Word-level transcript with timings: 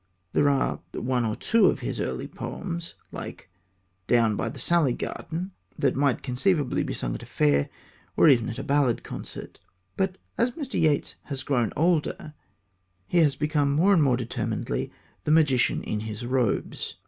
There 0.33 0.49
are 0.49 0.79
one 0.95 1.23
or 1.25 1.35
two 1.35 1.67
of 1.67 1.81
his 1.81 1.99
early 1.99 2.25
poems, 2.27 2.95
like 3.11 3.51
Down 4.07 4.35
by 4.35 4.49
the 4.49 4.57
Sally 4.57 4.93
Garden, 4.93 5.51
that 5.77 5.95
might 5.95 6.23
conceivably 6.23 6.81
be 6.81 6.95
sung 6.95 7.13
at 7.13 7.21
a 7.21 7.27
fair 7.27 7.69
or 8.17 8.27
even 8.27 8.49
at 8.49 8.57
a 8.57 8.63
ballad 8.63 9.03
concert. 9.03 9.59
But, 9.97 10.17
as 10.39 10.53
Mr. 10.53 10.81
Yeats 10.81 11.13
has 11.25 11.43
grown 11.43 11.71
older, 11.77 12.33
he 13.07 13.19
has 13.19 13.35
become 13.35 13.73
more 13.73 13.93
and 13.93 14.01
more 14.01 14.17
determinedly 14.17 14.91
the 15.23 15.29
magician 15.31 15.83
in 15.83 15.99
his 15.99 16.25
robes. 16.25 16.95